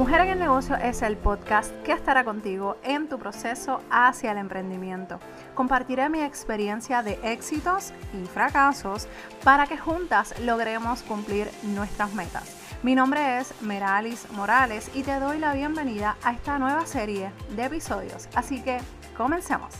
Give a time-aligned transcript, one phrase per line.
[0.00, 4.38] Mujer en el Negocio es el podcast que estará contigo en tu proceso hacia el
[4.38, 5.20] emprendimiento.
[5.54, 9.08] Compartiré mi experiencia de éxitos y fracasos
[9.44, 12.56] para que juntas logremos cumplir nuestras metas.
[12.82, 17.66] Mi nombre es Meralis Morales y te doy la bienvenida a esta nueva serie de
[17.66, 18.26] episodios.
[18.34, 18.78] Así que
[19.18, 19.74] comencemos.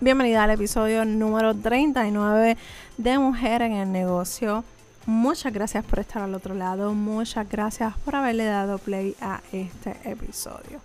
[0.00, 2.56] Bienvenida al episodio número 39
[2.98, 4.62] de Mujer en el Negocio.
[5.06, 6.92] Muchas gracias por estar al otro lado.
[6.92, 10.80] Muchas gracias por haberle dado play a este episodio.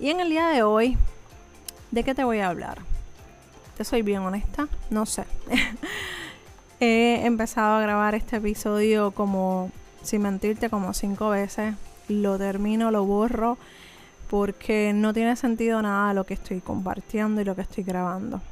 [0.00, 0.98] Y en el día de hoy,
[1.92, 2.78] ¿de qué te voy a hablar?
[3.76, 5.24] Te soy bien honesta, no sé.
[6.80, 9.70] He empezado a grabar este episodio como,
[10.02, 11.76] sin mentirte, como cinco veces.
[12.08, 13.56] Lo termino, lo borro,
[14.28, 18.42] porque no tiene sentido nada lo que estoy compartiendo y lo que estoy grabando.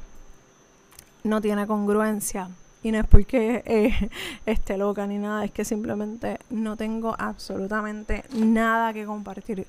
[1.25, 2.47] No tiene congruencia
[2.83, 4.09] y no es porque eh,
[4.45, 9.65] esté loca ni nada, es que simplemente no tengo absolutamente nada que compartir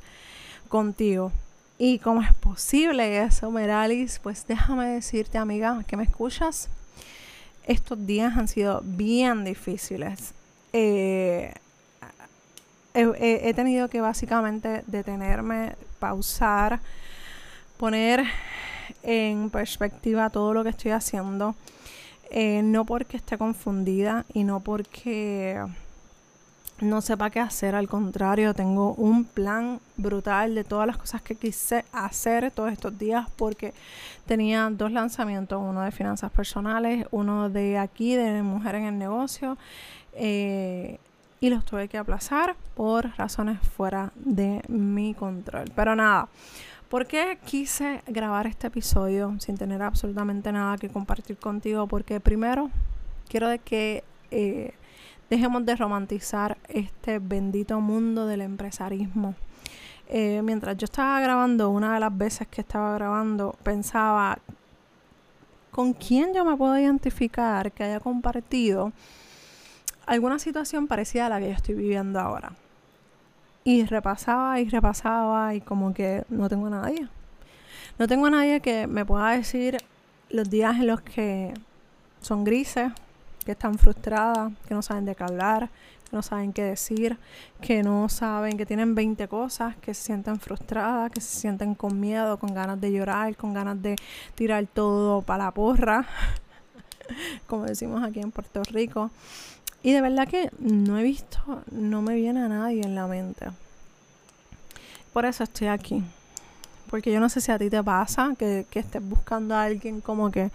[0.69, 1.33] contigo.
[1.79, 6.69] Y cómo es posible eso, Meralis, pues déjame decirte, amiga, que me escuchas.
[7.65, 10.35] Estos días han sido bien difíciles.
[10.73, 11.55] Eh,
[12.95, 16.81] he tenido que básicamente detenerme, pausar,
[17.77, 18.25] poner
[19.05, 21.55] en perspectiva todo lo que estoy haciendo
[22.31, 25.61] eh, no porque esté confundida y no porque
[26.81, 31.35] no sepa qué hacer, al contrario, tengo un plan brutal de todas las cosas que
[31.35, 33.75] quise hacer todos estos días porque
[34.27, 39.59] tenía dos lanzamientos, uno de finanzas personales, uno de aquí, de mujer en el negocio,
[40.15, 40.99] eh,
[41.41, 45.71] y los tuve que aplazar por razones fuera de mi control.
[45.75, 46.29] Pero nada,
[46.89, 51.87] ¿Por qué quise grabar este episodio sin tener absolutamente nada que compartir contigo?
[51.87, 52.71] Porque primero
[53.29, 54.73] quiero de que eh,
[55.29, 59.35] dejemos de romantizar este bendito mundo del empresarismo.
[60.09, 64.39] Eh, mientras yo estaba grabando, una de las veces que estaba grabando, pensaba,
[65.71, 68.93] ¿con quién yo me puedo identificar que haya compartido
[70.07, 72.53] alguna situación parecida a la que yo estoy viviendo ahora?
[73.69, 77.07] Y repasaba y repasaba y como que no tengo a nadie.
[77.99, 79.77] No tengo a nadie que me pueda decir
[80.31, 81.53] los días en los que
[82.23, 82.91] son grises,
[83.45, 85.69] que están frustradas, que no saben de qué hablar,
[86.09, 87.19] que no saben qué decir,
[87.61, 92.01] que no saben, que tienen 20 cosas, que se sienten frustradas, que se sienten con
[92.01, 93.97] miedo, con ganas de llorar, con ganas de
[94.35, 96.07] tirar todo para la porra,
[97.47, 99.11] como decimos aquí en Puerto Rico.
[99.83, 103.47] Y de verdad que no he visto, no me viene a nadie en la mente.
[105.13, 106.03] Por eso estoy aquí.
[106.91, 110.31] Porque yo no sé si a ti te pasa que, estés buscando a alguien como
[110.31, 110.51] que,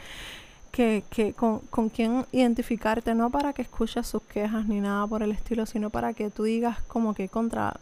[0.71, 5.23] que, que con, con quien identificarte, no para que escuches sus quejas ni nada por
[5.23, 7.79] el estilo, sino para que tú digas como que contra,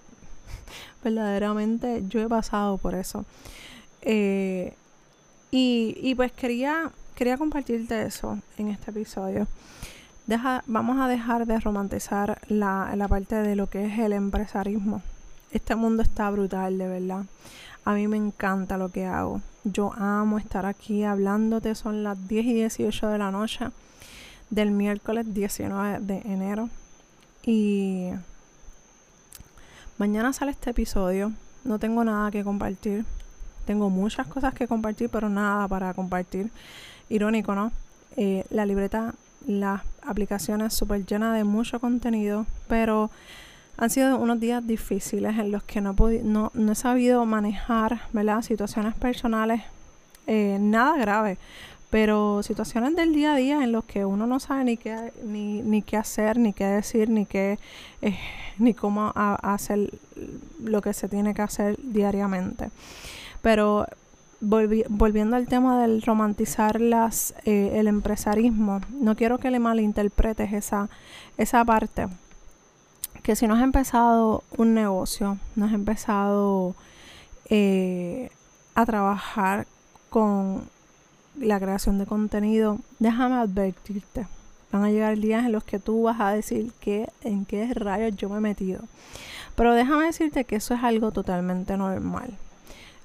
[1.03, 3.25] verdaderamente yo he pasado por eso.
[4.01, 4.73] Eh,
[5.49, 9.47] y, y pues quería, quería compartirte eso en este episodio
[10.67, 15.01] vamos a dejar de romantizar la, la parte de lo que es el empresarismo.
[15.51, 17.25] Este mundo está brutal, de verdad.
[17.83, 19.41] A mí me encanta lo que hago.
[19.63, 21.75] Yo amo estar aquí hablándote.
[21.75, 23.65] Son las 10 y 18 de la noche
[24.49, 26.69] del miércoles 19 de enero.
[27.43, 28.11] Y
[29.97, 31.33] mañana sale este episodio.
[31.63, 33.05] No tengo nada que compartir.
[33.65, 36.51] Tengo muchas cosas que compartir, pero nada para compartir.
[37.09, 37.71] Irónico, ¿no?
[38.15, 39.13] Eh, la libreta
[39.47, 43.11] las aplicaciones súper llenas de mucho contenido, pero
[43.77, 48.41] han sido unos días difíciles en los que no, no, no he sabido manejar ¿verdad?
[48.41, 49.61] situaciones personales,
[50.27, 51.37] eh, nada grave,
[51.89, 55.61] pero situaciones del día a día en los que uno no sabe ni qué, ni,
[55.61, 57.59] ni qué hacer, ni qué decir, ni qué,
[58.01, 58.17] eh,
[58.59, 59.91] ni cómo hacer
[60.63, 62.69] lo que se tiene que hacer diariamente.
[63.41, 63.87] Pero
[64.41, 70.89] volviendo al tema del romantizar las, eh, el empresarismo, no quiero que le malinterpretes esa,
[71.37, 72.07] esa parte.
[73.21, 76.75] Que si no has empezado un negocio, no has empezado
[77.49, 78.31] eh,
[78.73, 79.67] a trabajar
[80.09, 80.63] con
[81.39, 84.27] la creación de contenido, déjame advertirte.
[84.71, 88.15] Van a llegar días en los que tú vas a decir que en qué rayos
[88.15, 88.81] yo me he metido.
[89.55, 92.37] Pero déjame decirte que eso es algo totalmente normal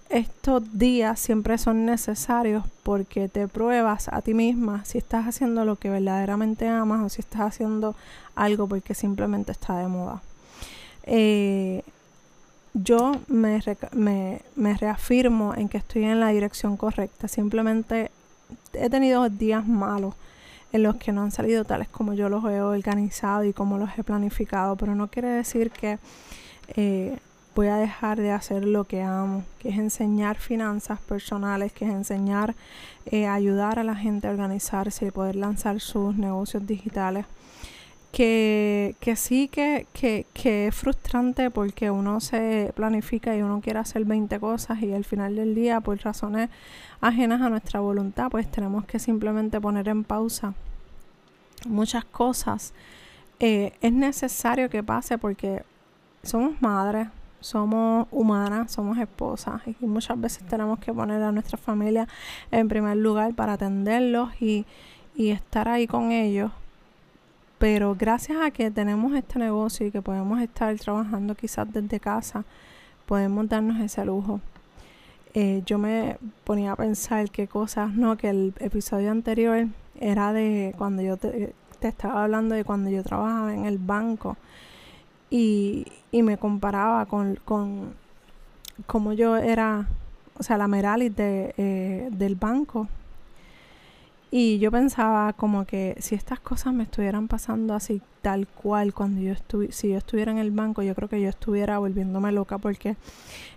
[0.08, 5.76] estos días siempre son necesarios porque te pruebas a ti misma si estás haciendo lo
[5.76, 7.94] que verdaderamente amas o si estás haciendo
[8.34, 10.22] algo porque simplemente está de moda.
[11.04, 11.82] Eh,
[12.74, 13.60] yo me,
[14.54, 17.26] me, reafirmo en que estoy en la dirección correcta.
[17.26, 18.10] Simplemente
[18.74, 20.14] he tenido días malos
[20.72, 23.96] en los que no han salido tales como yo los he organizado y como los
[23.98, 25.98] he planificado, pero no quiere decir que
[26.68, 27.18] eh,
[27.56, 31.90] voy a dejar de hacer lo que amo, que es enseñar finanzas personales, que es
[31.90, 32.54] enseñar,
[33.06, 37.24] eh, ayudar a la gente a organizarse y poder lanzar sus negocios digitales.
[38.12, 43.78] Que, que sí que, que, que, es frustrante porque uno se planifica y uno quiere
[43.78, 46.50] hacer 20 cosas y al final del día, por razones
[47.00, 50.54] ajenas a nuestra voluntad, pues tenemos que simplemente poner en pausa
[51.66, 52.74] muchas cosas.
[53.40, 55.62] Eh, es necesario que pase porque
[56.22, 57.08] somos madres,
[57.46, 62.08] somos humanas, somos esposas y muchas veces tenemos que poner a nuestra familia
[62.50, 64.66] en primer lugar para atenderlos y,
[65.14, 66.50] y estar ahí con ellos.
[67.58, 72.44] Pero gracias a que tenemos este negocio y que podemos estar trabajando quizás desde casa,
[73.06, 74.40] podemos darnos ese lujo.
[75.32, 79.68] Eh, yo me ponía a pensar qué cosas, no, que el episodio anterior
[80.00, 84.36] era de cuando yo te, estaba hablando de cuando yo trabajaba en el banco
[85.30, 87.94] y, y me comparaba con, con
[88.86, 89.88] como yo era,
[90.38, 92.88] o sea, la Meralis de, eh, del banco,
[94.30, 99.20] y yo pensaba como que si estas cosas me estuvieran pasando así tal cual cuando
[99.20, 102.58] yo estuve, si yo estuviera en el banco, yo creo que yo estuviera volviéndome loca
[102.58, 102.96] porque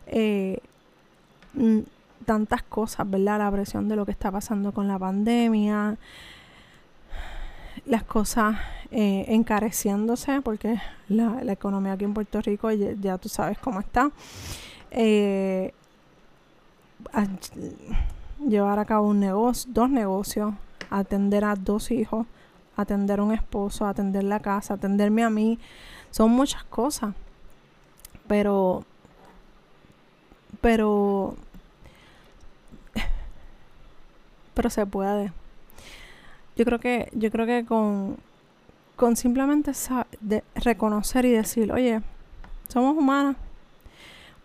[0.05, 0.59] eh,
[2.25, 3.39] tantas cosas, ¿verdad?
[3.39, 5.97] La presión de lo que está pasando con la pandemia,
[7.89, 8.55] las cosas
[8.91, 14.11] eh, encareciéndose porque la, economía aquí en Puerto Rico ya, tú sabes cómo está.
[14.91, 15.73] Eh,
[18.47, 20.53] llevar a cabo un negocio, dos negocios,
[20.91, 22.27] atender a dos hijos,
[22.77, 25.57] atender a un esposo, atender la casa, atenderme a mí.
[26.11, 27.15] Son muchas cosas.
[28.27, 28.83] Pero,
[30.61, 31.35] pero,
[34.53, 35.31] pero se puede.
[36.59, 38.17] Yo creo que, yo creo que con,
[38.97, 39.71] con simplemente
[40.19, 42.01] de reconocer y decir, oye,
[42.67, 43.37] somos humanas.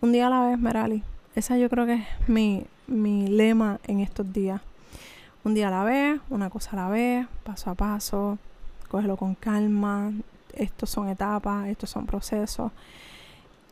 [0.01, 1.03] Un día a la vez, Merali.
[1.35, 4.61] Esa yo creo que es mi, mi lema en estos días.
[5.43, 8.39] Un día a la vez, una cosa a la vez, paso a paso,
[8.89, 10.13] cógelo con calma.
[10.53, 12.71] Estos son etapas, estos son procesos.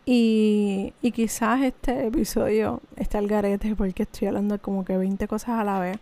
[0.05, 5.61] Y, y quizás este episodio esté al garete porque estoy hablando como que 20 cosas
[5.61, 6.01] a la vez.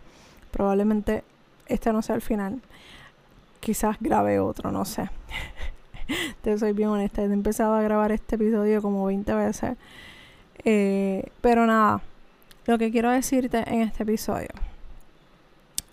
[0.49, 1.23] Probablemente
[1.71, 2.61] este no sea el final.
[3.59, 5.09] Quizás grabe otro, no sé.
[6.41, 7.21] Te soy bien honesta.
[7.21, 9.77] He empezado a grabar este episodio como 20 veces.
[10.63, 12.01] Eh, pero nada,
[12.65, 14.49] lo que quiero decirte en este episodio,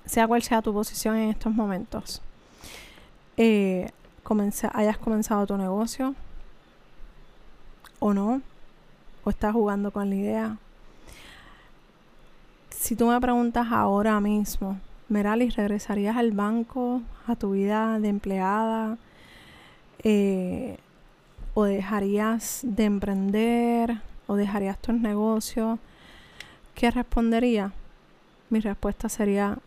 [0.04, 2.20] sea cual sea tu posición en estos momentos,
[3.36, 3.90] eh,
[4.74, 6.14] hayas comenzado tu negocio
[7.98, 8.42] o no,
[9.24, 10.56] o estás jugando con la idea.
[12.70, 14.78] Si tú me preguntas ahora mismo,
[15.08, 18.98] Meralis, ¿regresarías al banco, a tu vida de empleada?
[20.02, 20.76] Eh,
[21.54, 24.02] ¿O dejarías de emprender?
[24.26, 25.78] ¿O dejarías tus negocios?
[26.74, 27.72] ¿Qué respondería?
[28.50, 29.58] Mi respuesta sería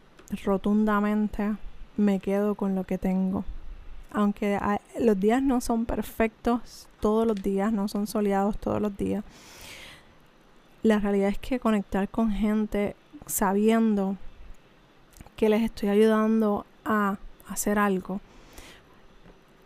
[0.43, 1.55] rotundamente
[1.97, 3.43] me quedo con lo que tengo.
[4.11, 4.59] Aunque
[4.99, 9.23] los días no son perfectos todos los días, no son soleados todos los días.
[10.83, 12.95] La realidad es que conectar con gente
[13.25, 14.17] sabiendo
[15.41, 17.17] que les estoy ayudando a
[17.49, 18.21] hacer algo,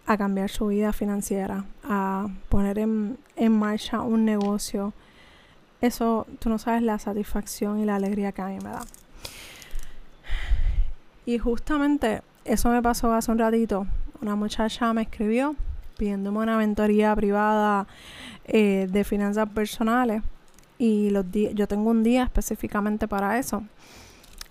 [0.05, 3.17] a cambiar su vida financiera, a poner en,
[3.49, 4.93] marcha un negocio,
[5.81, 8.83] eso, tú no sabes la satisfacción y la alegría que a mí me da.
[11.25, 13.85] Y justamente eso me pasó hace un ratito.
[14.21, 15.57] Una muchacha me escribió
[15.97, 17.85] pidiéndome una mentoría privada
[18.45, 20.23] eh, de finanzas personales.
[20.77, 23.61] Y los yo tengo un día específicamente para eso.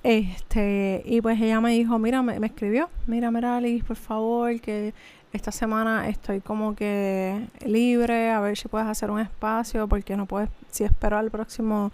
[0.05, 4.93] Este, y pues ella me dijo, mira, me, escribió, mira, Meralis, por favor, que
[5.33, 10.27] esta semana estoy como que libre, a ver si puedes hacer un espacio, porque no
[10.27, 11.91] puedes, si espero al próximo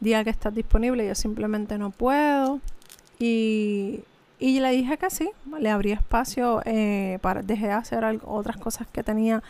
[0.00, 2.60] día que estás disponible, yo simplemente no puedo.
[3.18, 4.04] Y,
[4.38, 8.86] y le dije que sí, le abrí espacio, eh, para, dejé de hacer otras cosas
[8.90, 9.42] que tenía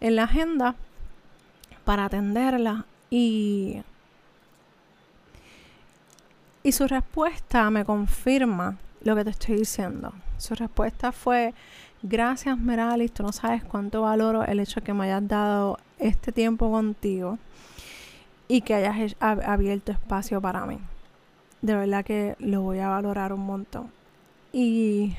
[0.00, 0.76] en la agenda
[1.84, 2.86] para atenderla.
[3.10, 3.82] Y,
[6.66, 10.12] y su respuesta me confirma lo que te estoy diciendo.
[10.36, 11.54] Su respuesta fue
[12.02, 13.12] Gracias, Meralis.
[13.12, 17.38] Tú no sabes cuánto valoro el hecho de que me hayas dado este tiempo contigo
[18.48, 20.80] y que hayas abierto espacio para mí.
[21.62, 23.92] De verdad que lo voy a valorar un montón.
[24.52, 25.14] Y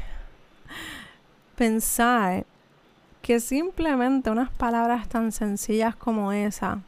[1.56, 2.46] pensar
[3.22, 6.82] que simplemente unas palabras tan sencillas como esa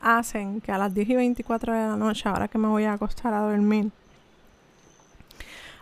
[0.00, 2.94] hacen que a las 10 y 24 de la noche, ahora que me voy a
[2.94, 3.90] acostar a dormir,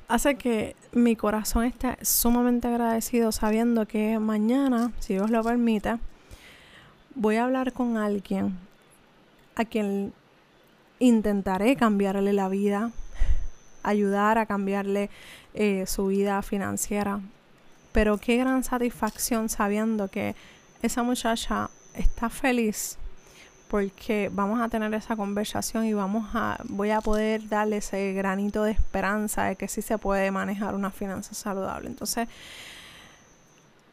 [0.09, 5.99] hace que mi corazón esté sumamente agradecido sabiendo que mañana, si Dios lo permite,
[7.15, 8.59] voy a hablar con alguien
[9.55, 10.13] a quien
[10.99, 12.91] intentaré cambiarle la vida,
[13.83, 15.11] ayudar a cambiarle
[15.55, 17.21] eh, su vida financiera.
[17.93, 20.35] Pero qué gran satisfacción sabiendo que
[20.83, 22.99] esa muchacha está feliz
[23.69, 28.65] porque vamos a tener esa conversación y vamos a voy a poder darle ese granito
[28.65, 31.89] de esperanza de que sí se puede manejar una finanza saludable.
[31.89, 32.29] Entonces,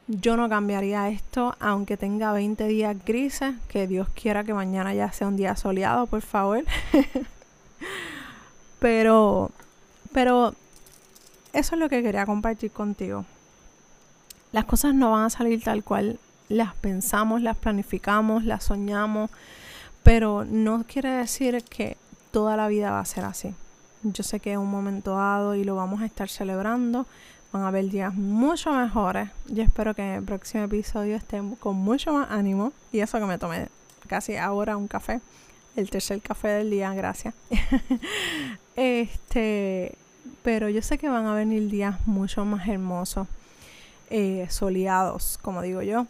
[0.07, 5.11] yo no cambiaría esto aunque tenga 20 días grises, que Dios quiera que mañana ya
[5.11, 6.63] sea un día soleado, por favor.
[8.79, 9.51] pero
[10.13, 10.55] pero
[11.53, 13.25] eso es lo que quería compartir contigo.
[14.51, 19.31] Las cosas no van a salir tal cual las pensamos, las planificamos, las soñamos,
[20.05, 21.97] pero no quiere decir que
[22.29, 23.55] toda la vida va a ser así.
[24.03, 27.07] Yo sé que es un momento dado y lo vamos a estar celebrando.
[27.51, 29.31] Van a haber días mucho mejores.
[29.47, 32.71] Yo espero que en el próximo episodio estén con mucho más ánimo.
[32.91, 33.67] Y eso que me tomé
[34.07, 35.21] casi ahora un café.
[35.75, 37.33] El tercer café del día, gracias.
[38.75, 39.97] este,
[40.43, 43.27] pero yo sé que van a venir días mucho más hermosos,
[44.11, 46.05] eh, soleados, como digo yo.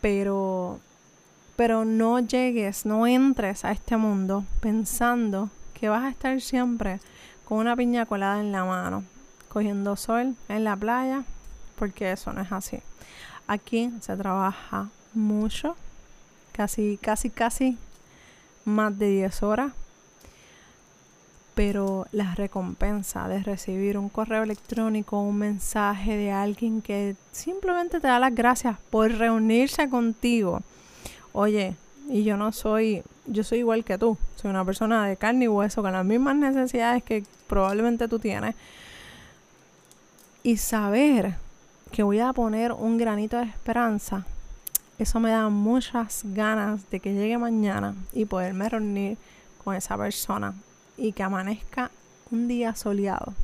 [0.00, 0.78] Pero
[1.56, 7.00] pero no llegues, no entres a este mundo pensando que vas a estar siempre
[7.44, 9.04] con una piña colada en la mano,
[9.48, 11.24] cogiendo sol en la playa,
[11.78, 12.80] porque eso no es así.
[13.46, 15.76] Aquí se trabaja mucho,
[16.52, 17.76] casi, casi, casi
[18.64, 19.72] más de 10 horas,
[21.54, 28.08] pero la recompensa de recibir un correo electrónico, un mensaje de alguien que simplemente te
[28.08, 30.62] da las gracias por reunirse contigo,
[31.34, 31.76] oye,
[32.08, 35.48] y yo no soy, yo soy igual que tú, soy una persona de carne y
[35.48, 38.54] hueso con las mismas necesidades que probablemente tú tienes.
[40.42, 41.34] Y saber
[41.90, 44.24] que voy a poner un granito de esperanza,
[44.98, 49.18] eso me da muchas ganas de que llegue mañana y poderme reunir
[49.64, 50.54] con esa persona
[50.96, 51.90] y que amanezca
[52.30, 53.34] un día soleado,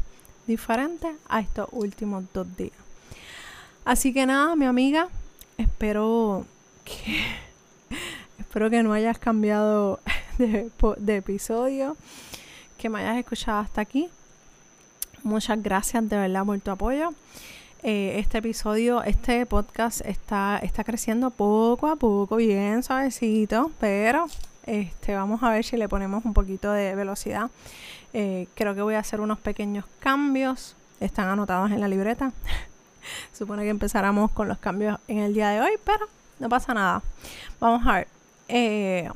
[0.46, 2.72] diferente a estos últimos dos días.
[3.84, 5.08] Así que nada, mi amiga,
[5.58, 6.46] espero
[6.84, 7.49] que
[8.38, 10.00] Espero que no hayas cambiado
[10.38, 11.96] de, episodio,
[12.78, 14.08] que me hayas escuchado hasta aquí.
[15.22, 17.12] Muchas gracias de verdad por tu apoyo.
[17.82, 24.26] Eh, este episodio, este podcast está, está creciendo poco a poco, bien suavecito, pero
[24.66, 27.50] este, vamos a ver si le ponemos un poquito de velocidad.
[28.12, 30.76] Eh, creo que voy a hacer unos pequeños cambios.
[31.00, 32.32] Están anotados en la libreta.
[33.32, 36.06] Supone que empezáramos con los cambios en el día de hoy, pero
[36.40, 37.02] no pasa nada.
[37.60, 38.08] Vamos a ver.
[38.48, 39.08] Eh,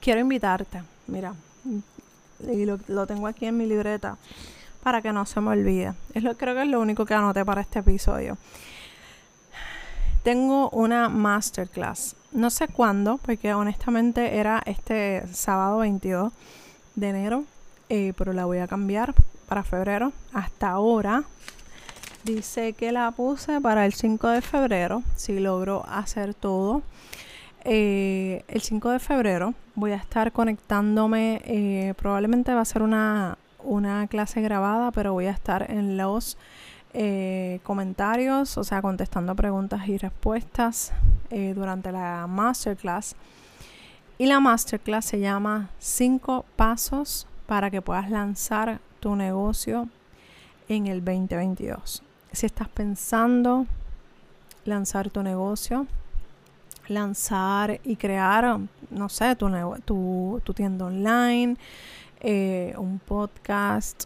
[0.00, 1.34] quiero invitarte, mira,
[2.40, 4.18] y lo, tengo aquí en mi libreta
[4.82, 5.94] para que no se me olvide.
[6.12, 8.36] Es lo, creo que es lo único que anoté para este episodio.
[10.22, 12.16] Tengo una masterclass.
[12.32, 16.32] No sé cuándo, porque honestamente era este sábado 22
[16.96, 17.44] de enero,
[17.88, 19.14] eh, pero la voy a cambiar
[19.48, 20.12] para febrero.
[20.32, 21.24] Hasta ahora
[22.26, 26.82] Dice que la puse para el 5 de febrero, si logro hacer todo.
[27.62, 33.38] Eh, el 5 de febrero voy a estar conectándome, eh, probablemente va a ser una,
[33.62, 36.36] una, clase grabada, pero voy a estar en los
[36.94, 40.92] eh, comentarios, o sea, contestando preguntas y respuestas
[41.30, 43.14] durante la masterclass.
[44.18, 49.88] Y la masterclass se llama 5 pasos para que puedas lanzar tu negocio
[50.68, 52.02] en el 2022
[52.36, 53.64] si estás pensando
[54.66, 55.86] lanzar tu negocio,
[56.86, 59.48] lanzar y crear, no sé, tu,
[59.86, 61.56] tu, tu tienda online,
[62.20, 64.04] eh, un podcast,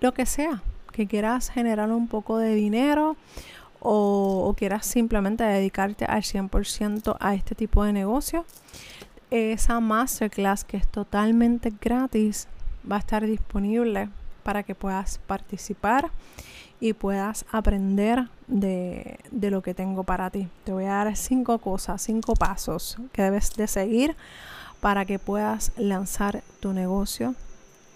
[0.00, 3.16] lo que sea, que quieras generar un poco de dinero
[3.80, 8.44] o, o quieras simplemente dedicarte al 100% a este tipo de negocio,
[9.32, 12.46] esa masterclass que es totalmente gratis
[12.88, 14.08] va a estar disponible
[14.44, 16.12] para que puedas participar
[16.80, 20.48] y puedas aprender de, lo que tengo para ti.
[20.64, 24.16] Te voy a dar cinco cosas, cinco pasos que debes de seguir
[24.80, 27.34] para que puedas lanzar tu negocio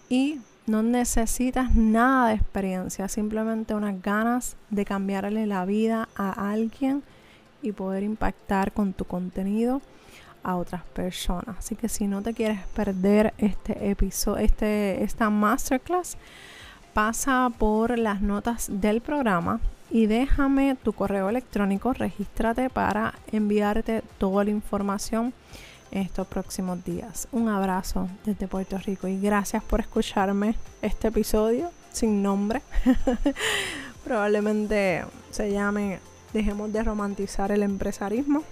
[0.09, 7.03] y no necesitas nada de experiencia, simplemente unas ganas de cambiarle la vida a alguien
[7.63, 9.81] y poder impactar con tu contenido
[10.43, 11.57] a otras personas.
[11.59, 16.19] Así que si no te quieres perder este episodio, este, esta masterclass,
[16.95, 19.61] pasa por las notas del programa
[19.91, 25.35] y déjame tu correo electrónico, regístrate para enviarte toda la información
[25.91, 27.29] en estos próximos días.
[27.33, 32.63] Un abrazo desde Puerto Rico y gracias por escucharme este episodio sin nombre.
[34.05, 35.99] Probablemente se llame
[36.33, 38.43] Dejemos de romantizar el empresarismo.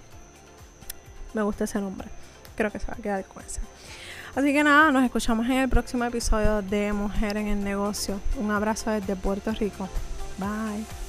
[1.33, 2.07] Me gusta ese nombre.
[2.55, 3.59] Creo que se va a quedar con ese.
[4.35, 8.19] Así que nada, nos escuchamos en el próximo episodio de Mujer en el Negocio.
[8.39, 9.87] Un abrazo desde Puerto Rico.
[10.39, 11.02] Bye.